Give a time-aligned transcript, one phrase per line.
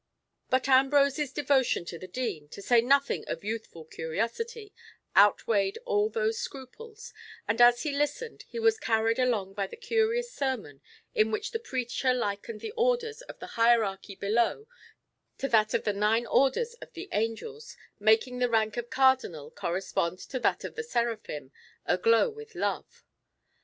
[0.49, 4.73] But Ambrose's devotion to the Dean, to say nothing of youthful curiosity,
[5.15, 7.13] outweighed all those scruples,
[7.47, 10.81] and as he listened, he was carried along by the curious sermon
[11.13, 14.65] in which the preacher likened the orders of the hierarchy below
[15.37, 20.17] to that of the nine orders of the Angels, making the rank of Cardinal correspond
[20.17, 21.51] to that of the Seraphim,
[21.85, 23.03] aglow with love.